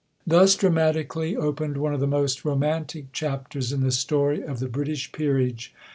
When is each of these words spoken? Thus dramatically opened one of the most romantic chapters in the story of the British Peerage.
Thus 0.25 0.55
dramatically 0.55 1.35
opened 1.35 1.77
one 1.77 1.93
of 1.93 1.99
the 1.99 2.07
most 2.07 2.43
romantic 2.43 3.11
chapters 3.11 3.71
in 3.71 3.81
the 3.81 3.91
story 3.91 4.41
of 4.41 4.57
the 4.57 4.67
British 4.67 5.11
Peerage. 5.11 5.75